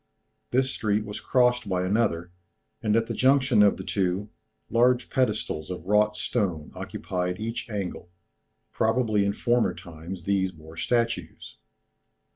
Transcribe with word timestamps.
This 0.49 0.71
street 0.71 1.05
was 1.05 1.19
crossed 1.19 1.69
by 1.69 1.83
another, 1.83 2.31
and 2.81 2.95
at 2.95 3.05
the 3.05 3.13
junction 3.13 3.61
of 3.61 3.77
the 3.77 3.83
two, 3.83 4.31
large 4.67 5.11
pedestals 5.11 5.69
of 5.69 5.85
wrought 5.85 6.17
stone 6.17 6.71
occupied 6.73 7.39
each 7.39 7.69
angle, 7.69 8.09
probably 8.71 9.23
in 9.23 9.33
former 9.33 9.75
times 9.75 10.23
these 10.23 10.51
bore 10.51 10.75
statues. 10.75 11.57